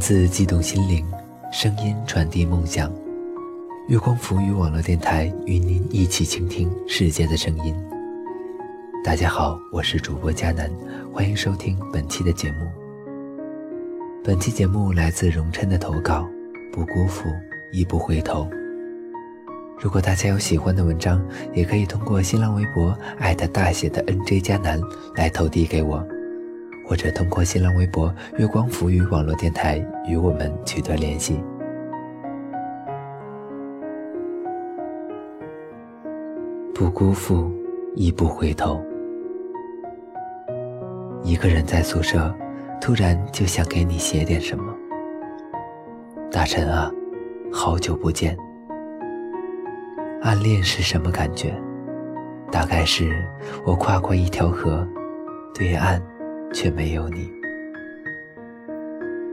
[0.00, 1.06] 字激动心灵，
[1.52, 2.90] 声音传递梦想。
[3.86, 7.74] 月光浮语网络电台与您一起倾听世界的声音。
[9.04, 10.70] 大家好，我是主播佳楠，
[11.12, 12.66] 欢迎收听本期的节目。
[14.24, 16.26] 本期节目来自荣琛的投稿，
[16.72, 17.28] 不辜负，
[17.70, 18.48] 亦不回头。
[19.78, 24.80] 如果大家有喜欢的文章，也可以通过新浪微博艾特大写的 NJ 佳楠
[25.14, 26.02] 来投递给我。
[26.90, 31.40] 或者通过新浪微博“月光浮语”网络电台与我们取得联系。
[36.74, 37.48] 不辜负，
[37.94, 38.84] 亦不回头。
[41.22, 42.34] 一个人在宿舍，
[42.80, 44.74] 突然就想给你写点什么。
[46.28, 46.90] 大陈啊，
[47.52, 48.36] 好久不见。
[50.22, 51.54] 暗恋是什么感觉？
[52.50, 53.24] 大概是
[53.64, 54.84] 我跨过一条河，
[55.54, 56.02] 对岸。
[56.52, 57.30] 却没有你。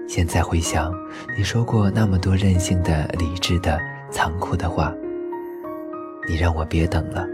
[0.08, 0.94] 现在回想，
[1.38, 3.80] 你说过那么多任性的、理智的、
[4.10, 4.94] 残酷的话。
[6.30, 7.26] 你让我别等了，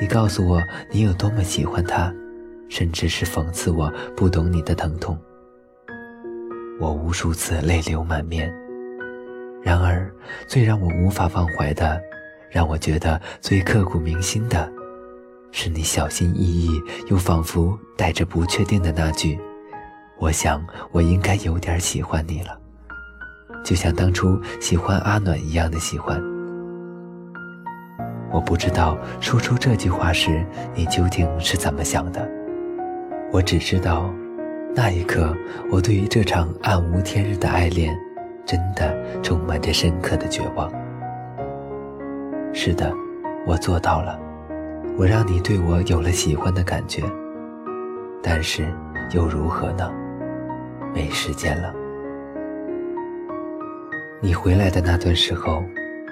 [0.00, 2.12] 你告诉我你有多么喜欢他，
[2.68, 5.18] 甚至是讽刺我不懂你的疼痛。
[6.80, 8.52] 我无数次泪流满面。
[9.62, 10.10] 然而，
[10.46, 12.00] 最让我无法忘怀的，
[12.50, 14.70] 让我觉得最刻骨铭心的。
[15.56, 19.38] 是你小心翼翼又仿佛带着不确定的那句
[20.18, 20.60] ：“我想
[20.90, 22.58] 我应该有点喜欢你了，
[23.64, 26.20] 就像当初喜欢阿暖一样的喜欢。”
[28.32, 30.44] 我不知道说出这句话时
[30.74, 32.28] 你究竟是怎么想的，
[33.30, 34.12] 我只知道，
[34.74, 35.36] 那一刻
[35.70, 37.96] 我对于这场暗无天日的爱恋，
[38.44, 40.68] 真的充满着深刻的绝望。
[42.52, 42.92] 是的，
[43.46, 44.23] 我做到了。
[44.96, 47.02] 我让你对我有了喜欢的感觉，
[48.22, 48.72] 但是
[49.12, 49.90] 又如何呢？
[50.94, 51.74] 没时间了。
[54.20, 55.64] 你回来的那段时候，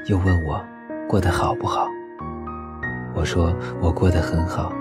[0.08, 0.60] 又问我
[1.08, 1.86] 过得好不好。
[3.14, 4.72] 我说我过得很好。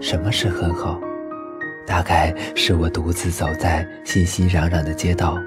[0.00, 1.00] 什么是很好？
[1.86, 5.38] 大概是我独自走在熙熙攘攘的街道，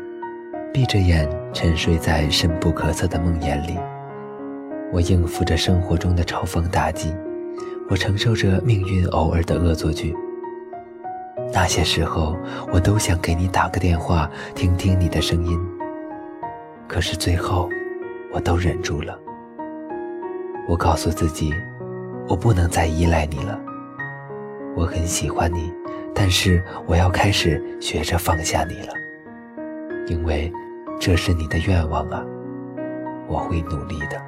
[0.74, 3.78] 闭着眼沉睡在深不可测的梦魇里。
[4.92, 7.16] 我应付着生活中的嘲讽打击，
[7.90, 10.16] 我承受着命运偶尔的恶作剧。
[11.54, 12.36] 那些时候，
[12.72, 15.60] 我都想给你打个电话，听听你的声音。
[16.88, 17.70] 可是最后，
[18.32, 19.18] 我都忍住了。
[20.68, 21.54] 我告诉自己，
[22.28, 23.60] 我不能再依赖你了。
[24.76, 25.72] 我很喜欢你，
[26.14, 28.94] 但是我要开始学着放下你了，
[30.08, 30.52] 因为
[31.00, 32.24] 这是你的愿望啊。
[33.28, 34.20] 我会努力的。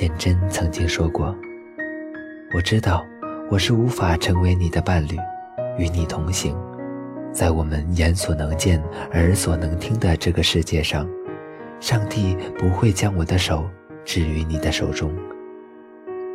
[0.00, 1.36] 简真曾经说过
[2.56, 3.04] ：“我知道，
[3.50, 5.14] 我是无法成为你的伴侣，
[5.76, 6.56] 与你同行，
[7.34, 11.06] 在我们眼所能见、耳所能听的这个世界上，
[11.80, 13.68] 上帝不会将我的手
[14.02, 15.12] 置于你的手中。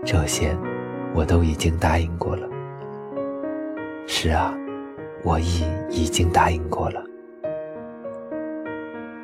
[0.06, 0.56] 这些，
[1.16, 2.47] 我都已经答应过了。
[4.06, 4.56] 是啊，
[5.24, 7.03] 我亦已经答应过了。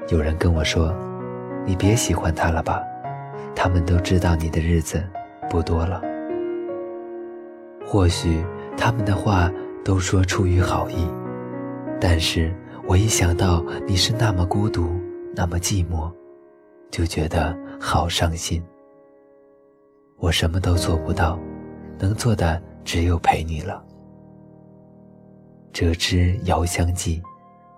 [0.09, 0.91] 有人跟我说
[1.63, 2.81] ：‘你别喜欢他了吧。’”
[3.56, 5.03] 他们都知道你的日子
[5.50, 6.01] 不多了。
[7.85, 8.44] 或许
[8.78, 9.51] 他们的话
[9.84, 11.07] 都说出于好意，
[12.00, 12.53] 但是
[12.88, 14.90] 我一想到你是那么孤独，
[15.35, 16.11] 那么寂寞，
[16.90, 18.63] 就觉得好伤心。
[20.17, 21.40] 我什么都做不到，
[22.00, 23.84] 能做的只有陪你了。
[25.73, 27.22] 折枝遥相寄，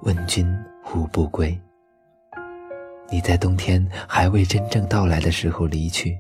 [0.01, 0.45] 问君
[0.83, 1.59] 胡不归？
[3.09, 6.17] 你在冬天还未真正到来的时候离去，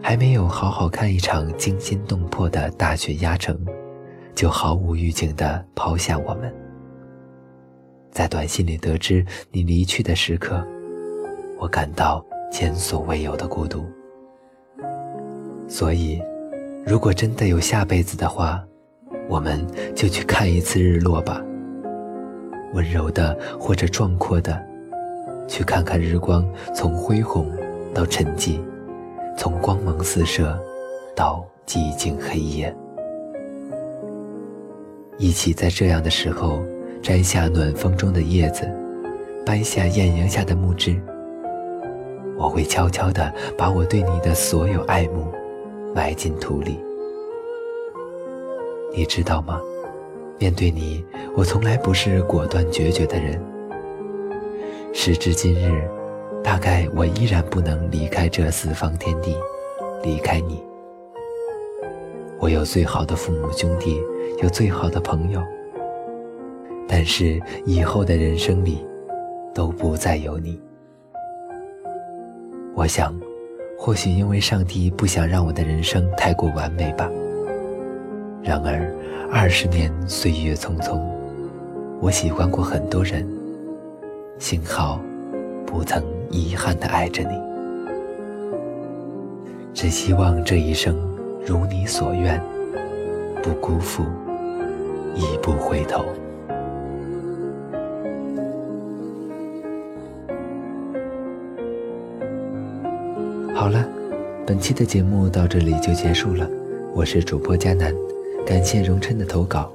[0.00, 3.58] 还没有好好看一场惊心动魄的大雪压城，
[4.34, 6.54] 就毫无预警地抛下我们。
[8.12, 10.64] 在短信里得知你离去的时刻，
[11.58, 13.84] 我感到前所未有的孤独。
[15.66, 16.22] 所以，
[16.86, 18.62] 如果真的有下辈子的话，
[19.28, 21.42] 我们就去看一次日落吧，
[22.74, 24.73] 温柔的或者壮阔的。
[25.46, 26.44] 去看看日光
[26.74, 27.50] 从恢宏
[27.92, 28.58] 到沉寂，
[29.36, 30.58] 从光芒四射
[31.14, 32.74] 到寂静黑夜。
[35.18, 36.62] 一起在这样的时候
[37.02, 38.68] 摘下暖风中的叶子，
[39.46, 41.00] 掰下艳阳下的木枝。
[42.36, 45.32] 我会悄悄地把我对你的所有爱慕
[45.94, 46.80] 埋进土里。
[48.92, 49.60] 你知道吗？
[50.36, 51.04] 面对你，
[51.36, 53.40] 我从来不是果断决绝的人。
[54.96, 55.82] 时至今日，
[56.42, 59.36] 大概我依然不能离开这四方天地，
[60.04, 60.62] 离开你。
[62.38, 64.00] 我有最好的父母兄弟，
[64.40, 65.42] 有最好的朋友，
[66.88, 68.86] 但是以后的人生里，
[69.52, 70.58] 都不再有你。
[72.74, 73.14] 我想，
[73.76, 77.10] 或许因为上帝不想让我的人生太过完美吧。
[78.42, 78.94] 然而，
[79.30, 80.98] 二十年岁月匆匆，
[82.00, 83.28] 我喜欢过很多人，
[84.38, 85.00] 幸好，
[85.64, 87.40] 不曾遗憾的爱着你。
[89.72, 90.96] 只希望这一生
[91.46, 92.40] 如你所愿，
[93.42, 94.02] 不辜负，
[95.14, 96.04] 亦不回头。
[103.54, 103.88] 好了，
[104.44, 106.48] 本期的节目到这里就结束了。
[106.92, 107.94] 我是主播佳楠，
[108.44, 109.72] 感谢荣琛的投稿。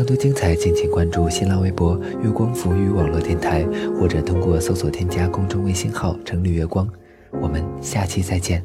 [0.00, 3.66] 更多精彩，敬请关注新浪微博“月光浮语网络电台”，
[4.00, 6.88] 或者通过搜索添加公众微信号“城里月光”。
[7.38, 8.64] 我们下期再见。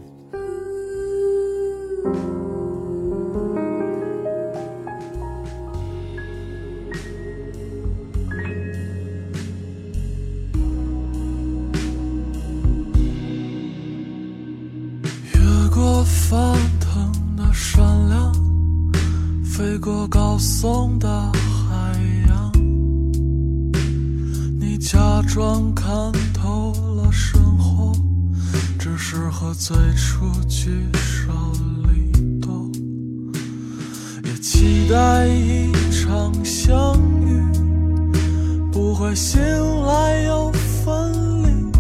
[16.27, 16.74] 翻腾的
[19.85, 21.93] 个高耸的海
[22.27, 22.51] 洋。
[24.59, 27.95] 你假装看透了生活，
[28.79, 31.31] 只是和最初聚少
[31.83, 32.11] 离
[32.41, 32.67] 多。
[34.23, 37.39] 也期待一场相遇，
[38.71, 39.39] 不会醒
[39.83, 41.71] 来又分离。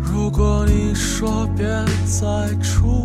[0.00, 1.66] 如果你说别
[2.06, 3.04] 再出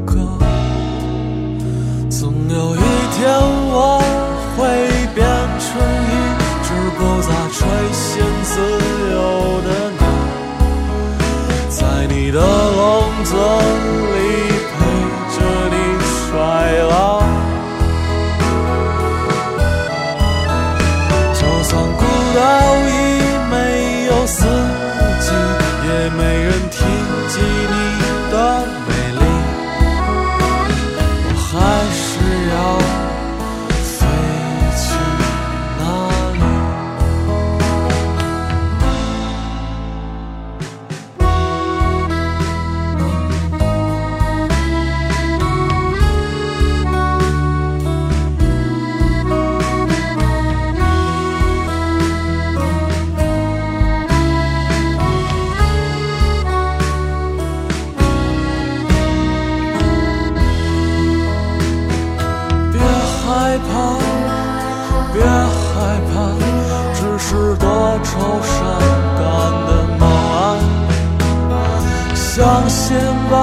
[72.81, 72.97] 信
[73.29, 73.35] 吧，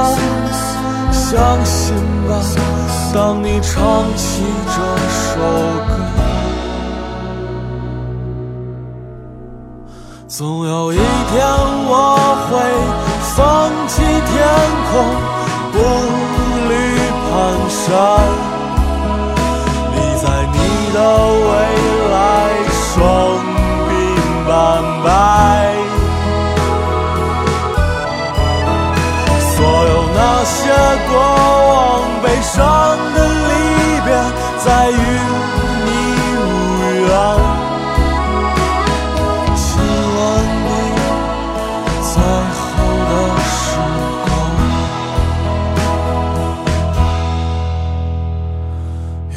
[1.13, 1.95] 相信
[2.29, 2.31] 吧，
[3.15, 4.77] 当你唱起这
[5.15, 5.39] 首
[5.87, 5.91] 歌，
[10.27, 11.39] 总有一天
[11.87, 11.95] 我
[12.51, 12.51] 会
[13.37, 13.37] 放
[13.87, 14.37] 弃天
[14.91, 14.93] 空，
[15.73, 15.77] 步
[16.69, 16.71] 履
[17.31, 17.31] 蹒
[17.87, 17.89] 跚，
[34.93, 34.95] 与
[35.85, 35.89] 你
[36.37, 36.41] 无
[37.07, 37.13] 缘。
[39.57, 39.67] 亲
[40.15, 40.19] 吻
[40.65, 40.67] 你
[42.03, 42.13] 最
[42.55, 42.65] 后
[43.09, 43.11] 的
[43.45, 43.51] 时
[44.25, 44.27] 光，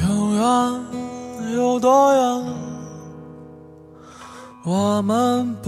[0.02, 0.04] 永
[0.36, 0.42] 远
[1.56, 2.20] 有多远，
[4.64, 5.68] 我们不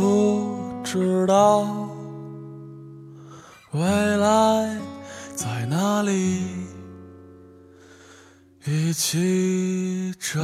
[0.83, 1.65] 知道。
[3.71, 3.81] 未
[4.17, 4.23] 来。
[5.35, 6.67] 在哪里
[8.65, 10.39] 一起找？